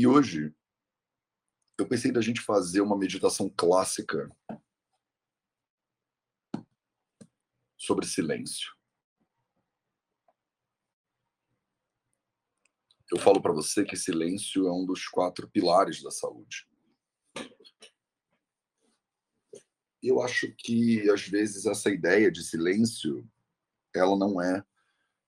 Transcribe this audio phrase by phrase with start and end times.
[0.00, 0.50] E hoje
[1.78, 4.34] eu pensei da gente fazer uma meditação clássica
[7.76, 8.74] sobre silêncio.
[13.12, 16.66] Eu falo para você que silêncio é um dos quatro pilares da saúde.
[20.02, 23.30] Eu acho que às vezes essa ideia de silêncio
[23.94, 24.64] ela não é,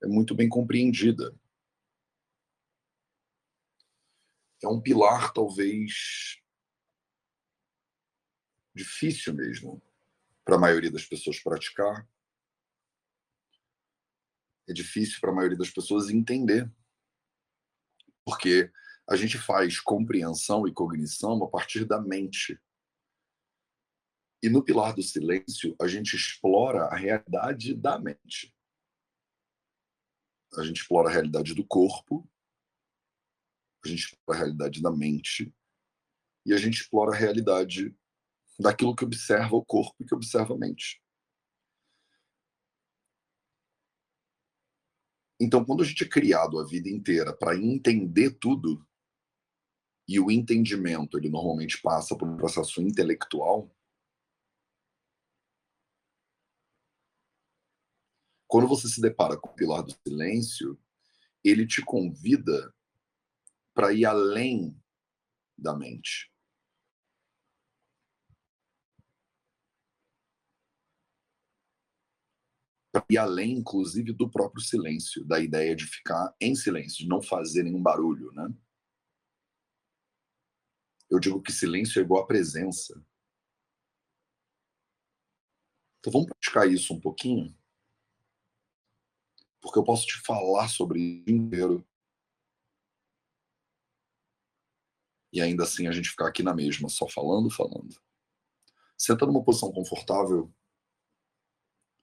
[0.03, 1.39] é muito bem compreendida.
[4.63, 6.41] É um pilar talvez
[8.75, 9.83] difícil mesmo
[10.45, 12.09] para a maioria das pessoas praticar.
[14.69, 16.71] É difícil para a maioria das pessoas entender.
[18.25, 18.73] Porque
[19.09, 22.59] a gente faz compreensão e cognição a partir da mente.
[24.43, 28.55] E no pilar do silêncio, a gente explora a realidade da mente.
[30.57, 32.29] A gente explora a realidade do corpo,
[33.85, 35.55] a gente explora a realidade da mente,
[36.45, 37.95] e a gente explora a realidade
[38.59, 41.03] daquilo que observa o corpo e que observa a mente.
[45.41, 48.87] Então, quando a gente é criado a vida inteira para entender tudo,
[50.09, 53.75] e o entendimento ele normalmente passa por um processo intelectual,
[58.47, 60.79] quando você se depara com o pilar do silêncio,
[61.43, 62.73] ele te convida
[63.75, 64.77] para ir além
[65.57, 66.33] da mente.
[73.09, 77.63] e além, inclusive, do próprio silêncio, da ideia de ficar em silêncio, de não fazer
[77.63, 78.53] nenhum barulho, né?
[81.11, 83.03] Eu digo que silêncio é igual a presença.
[86.01, 87.55] Então vamos praticar isso um pouquinho?
[89.61, 91.87] Porque eu posso te falar sobre isso inteiro.
[95.33, 97.97] E ainda assim a gente ficar aqui na mesma, só falando, falando.
[98.99, 100.53] Senta numa posição confortável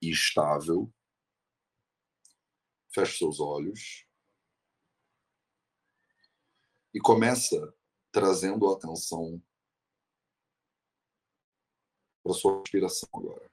[0.02, 0.92] e estável.
[2.92, 4.06] Feche seus olhos.
[6.94, 7.74] E começa
[8.12, 9.42] trazendo a atenção
[12.24, 13.50] para sua respiração agora.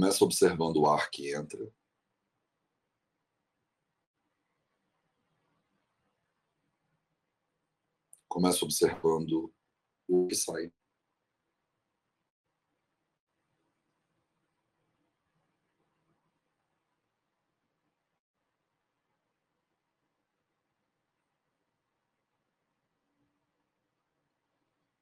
[0.00, 1.70] Começa observando o ar que entra
[8.26, 9.52] Começa observando
[10.08, 10.72] o que sai.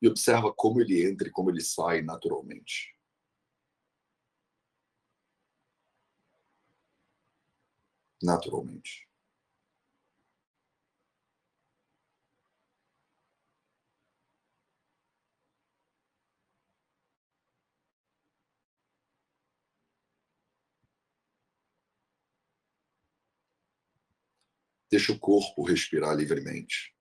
[0.02, 2.97] E observa como ele entra e como ele sai naturalmente.
[8.22, 9.08] Naturalmente.
[24.90, 26.94] Deixa o corpo respirar livremente.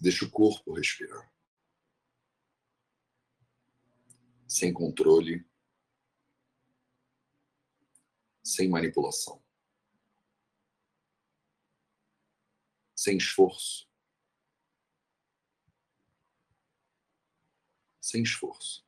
[0.00, 1.30] Deixa o corpo respirar.
[4.60, 5.42] Sem controle,
[8.44, 9.42] sem manipulação,
[12.94, 13.88] sem esforço.
[18.02, 18.86] Sem esforço.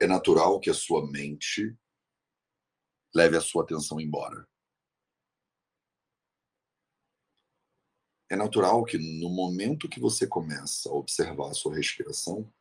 [0.00, 1.74] É natural que a sua mente
[3.14, 4.46] leve a sua atenção embora.
[8.28, 12.52] É natural que no momento que você começa a observar a sua respiração,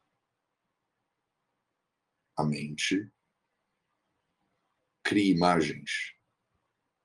[2.37, 3.11] a mente
[5.03, 6.15] crie imagens,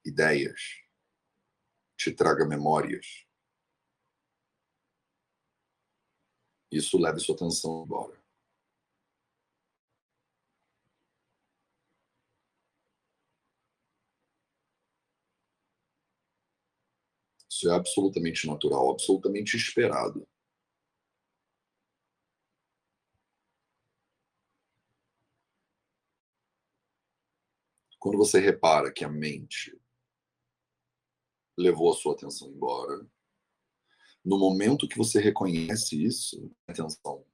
[0.04, 0.60] ideias,
[1.96, 3.26] te traga memórias.
[6.70, 8.19] Isso leva sua atenção embora.
[17.50, 20.24] Isso é absolutamente natural, absolutamente esperado.
[27.98, 29.76] Quando você repara que a mente
[31.58, 33.04] levou a sua atenção embora,
[34.24, 37.26] no momento que você reconhece isso, a atenção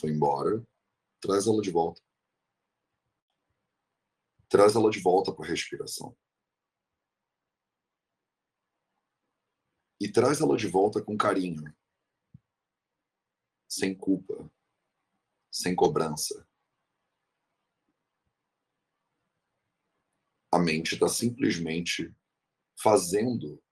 [0.00, 0.66] foi embora,
[1.20, 2.00] traz ela de volta.
[4.48, 6.16] Traz ela de volta para a respiração.
[10.02, 11.72] E traz ela de volta com carinho,
[13.68, 14.50] sem culpa,
[15.48, 16.44] sem cobrança.
[20.50, 22.12] A mente está simplesmente
[22.76, 23.62] fazendo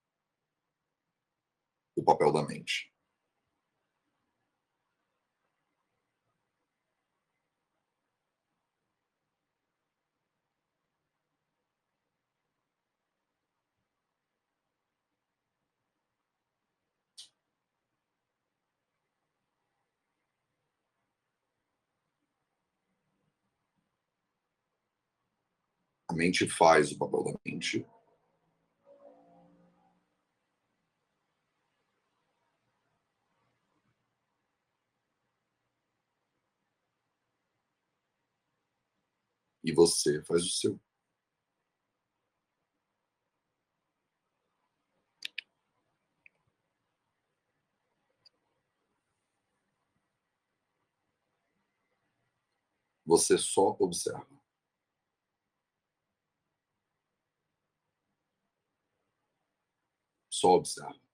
[1.97, 2.90] o papel da mente.
[26.11, 27.87] A mente faz o papel da mente
[39.63, 40.81] e você faz o seu.
[53.07, 54.40] Você só observa.
[60.41, 61.10] Só observa.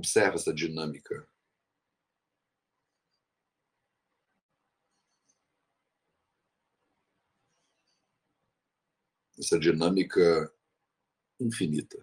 [0.00, 1.28] Observa essa dinâmica.
[9.38, 10.50] Essa dinâmica
[11.38, 12.02] infinita.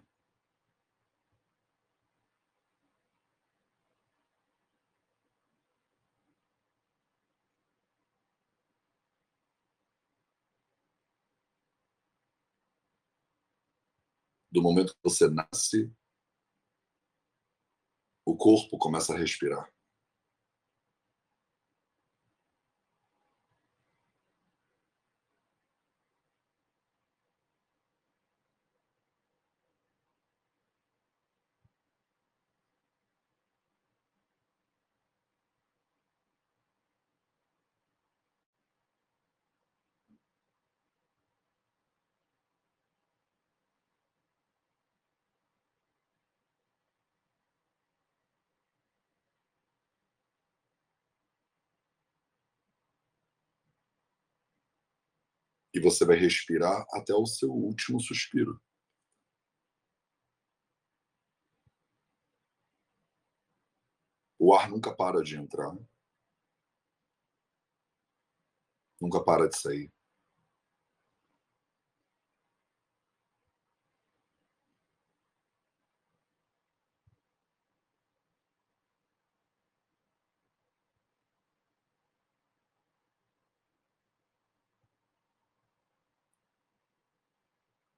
[14.52, 15.92] Do momento que você nasce
[18.28, 19.70] o corpo começa a respirar.
[55.78, 58.60] E você vai respirar até o seu último suspiro.
[64.40, 65.78] O ar nunca para de entrar.
[69.00, 69.94] Nunca para de sair.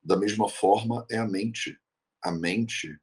[0.10, 1.80] Da mesma forma é a mente.
[2.20, 3.00] A mente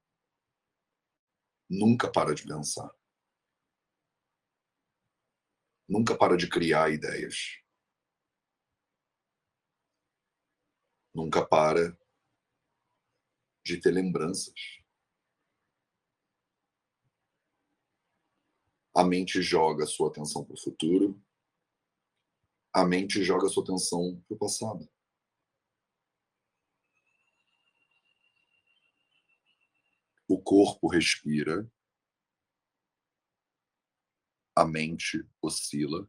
[1.71, 2.93] nunca para de pensar.
[5.89, 7.63] Nunca para de criar ideias.
[11.15, 11.97] Nunca para
[13.65, 14.61] de ter lembranças.
[18.93, 21.23] A mente joga sua atenção para o futuro.
[22.73, 24.96] A mente joga sua atenção para o passado.
[30.47, 31.69] Corpo respira.
[34.55, 36.09] A mente oscila.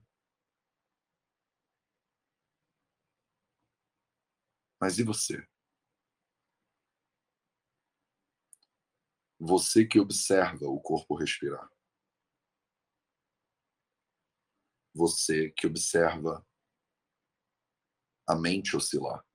[4.80, 5.44] Mas e você?
[9.40, 11.68] Você que observa o corpo respirar.
[14.94, 16.46] Você que observa
[18.28, 19.27] a mente oscilar.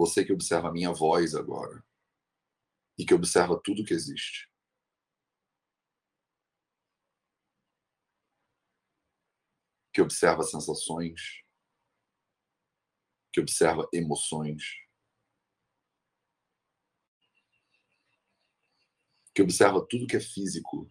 [0.00, 1.84] Você que observa a minha voz agora
[2.98, 4.50] e que observa tudo que existe.
[9.92, 11.42] Que observa sensações,
[13.30, 14.62] que observa emoções,
[19.34, 20.90] que observa tudo que é físico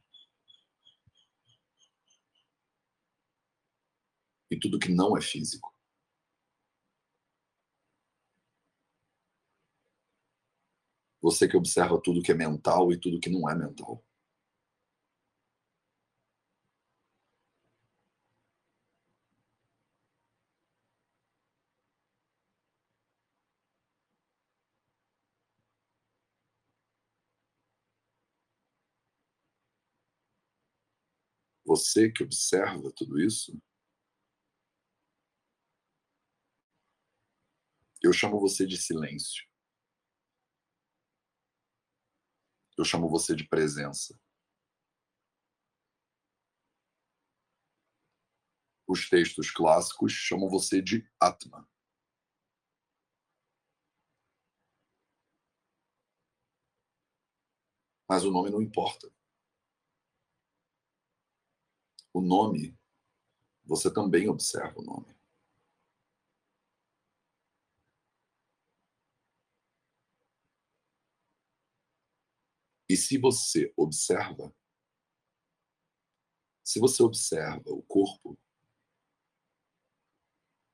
[4.51, 5.78] e tudo que não é físico.
[11.21, 14.03] Você que observa tudo que é mental e tudo que não é mental.
[31.65, 33.57] Você que observa tudo isso,
[38.01, 39.48] eu chamo você de silêncio.
[42.79, 44.17] Eu chamo você de presença.
[48.87, 51.69] Os textos clássicos chamam você de Atma.
[58.07, 59.11] Mas o nome não importa
[62.13, 62.77] o nome,
[63.63, 65.18] você também observa o nome.
[72.89, 74.51] E se você observa,
[76.63, 78.35] se você observa o corpo,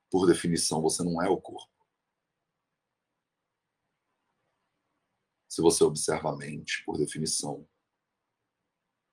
[0.10, 1.76] por definição, você não é o corpo.
[5.50, 7.70] Se você observa a mente, por definição,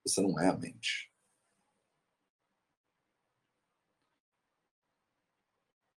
[0.05, 1.13] você não é a mente.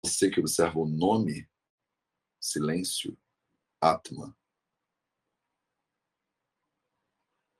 [0.05, 1.49] Você que observa o nome,
[2.39, 3.17] silêncio,
[3.81, 4.37] Atma.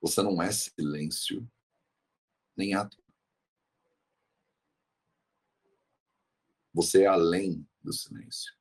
[0.04, 1.50] Você não é silêncio,
[2.58, 3.02] nem Atma.
[6.74, 8.54] Você é além do silêncio.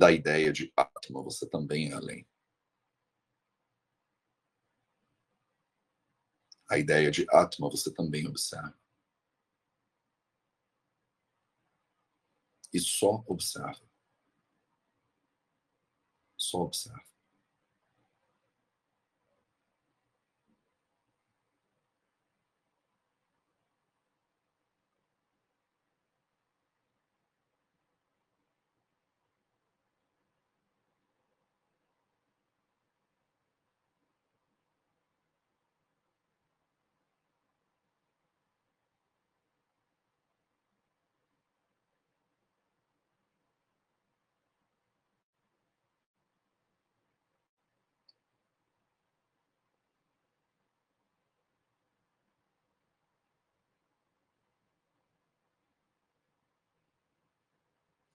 [0.00, 2.26] Da ideia de Atma, você também é além.
[6.70, 8.74] A ideia de Atma você também observa.
[12.72, 13.86] E só observa.
[16.38, 17.09] Só observa.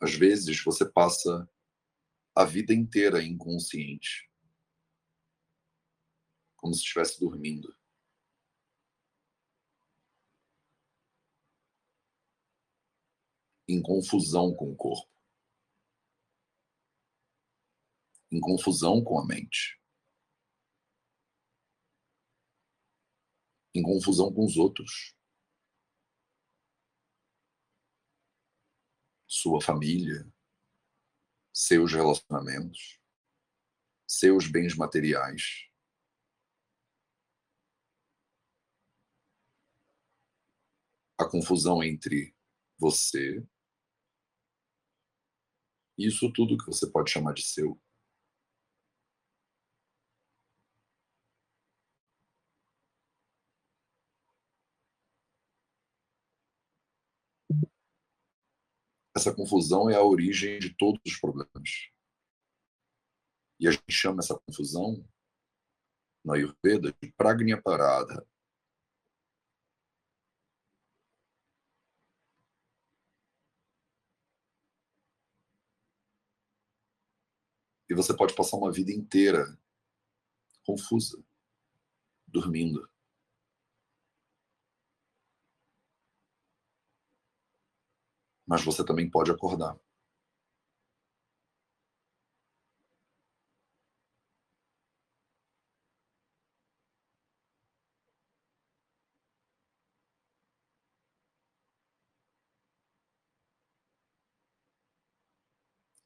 [0.06, 1.50] Às vezes você passa
[2.36, 4.30] a vida inteira inconsciente,
[6.56, 7.76] como se estivesse dormindo.
[13.68, 15.12] Em confusão com o corpo,
[18.32, 19.82] em confusão com a mente,
[23.74, 25.15] em confusão com os outros.
[29.46, 30.28] Sua família,
[31.54, 33.00] seus relacionamentos,
[34.08, 35.70] seus bens materiais.
[41.18, 42.36] a confusão entre
[42.78, 43.42] você
[45.98, 47.80] isso tudo que você pode chamar de seu.
[59.16, 61.90] Essa confusão é a origem de todos os problemas.
[63.60, 65.08] E a gente chama essa confusão,
[66.24, 68.28] na Ayurveda, de Pragnya Parada.
[77.90, 79.58] E você pode passar uma vida inteira
[80.66, 81.24] confusa,
[82.28, 82.90] dormindo.
[88.48, 89.78] Mas você também pode acordar.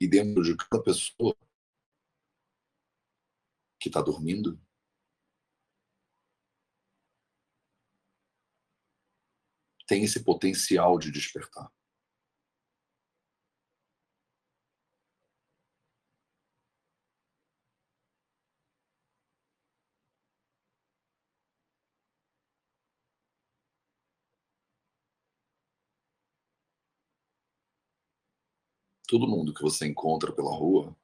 [0.02, 1.36] E dentro de cada pessoa
[3.80, 4.58] que está dormindo,
[9.88, 11.70] tem esse potencial de despertar.
[29.10, 30.96] Todo mundo que você encontra pela rua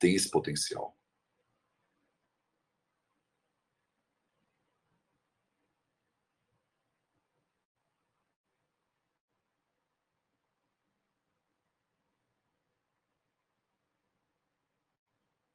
[0.00, 0.98] tem esse potencial.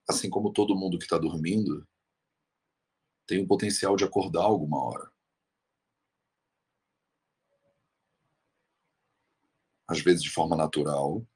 [0.08, 1.86] Assim como todo mundo que está dormindo
[3.28, 5.19] tem o potencial de acordar alguma hora.
[9.90, 11.28] Às vezes de forma natural,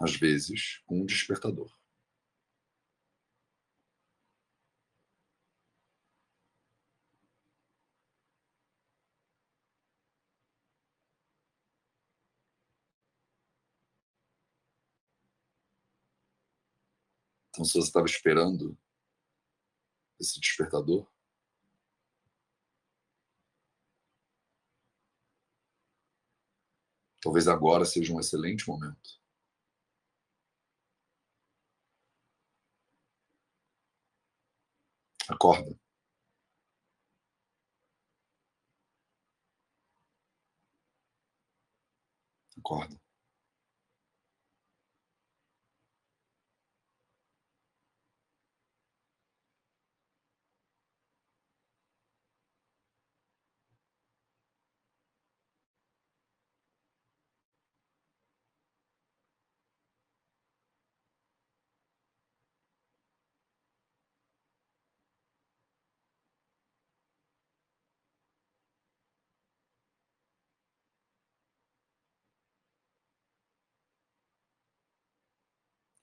[0.00, 1.70] às vezes com um despertador.
[17.50, 18.78] Então, se você estava esperando
[20.18, 21.06] esse despertador,
[27.20, 29.18] Talvez agora seja um excelente momento.
[35.28, 35.74] Acorda.
[42.58, 42.96] Acorda.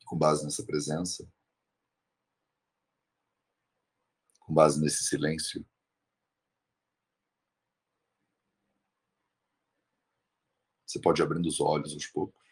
[0.06, 1.28] Com base nessa presença,
[4.40, 5.66] com base nesse silêncio,
[10.86, 12.46] você pode ir abrindo os olhos aos poucos.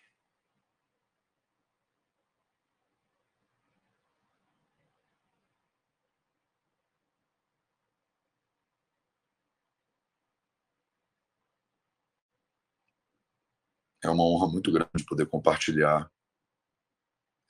[14.04, 16.12] É uma honra muito grande poder compartilhar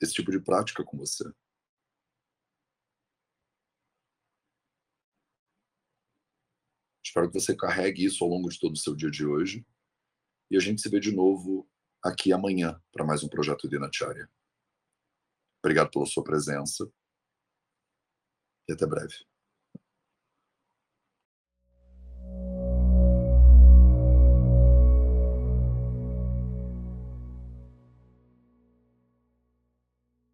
[0.04, 1.24] esse tipo de prática com você.
[7.04, 9.64] Espero que você carregue isso ao longo de todo o seu dia de hoje.
[10.50, 11.68] E a gente se vê de novo
[12.02, 14.30] aqui amanhã para mais um projeto Dinacharya.
[15.62, 16.90] Obrigado pela sua presença
[18.68, 19.24] e até breve.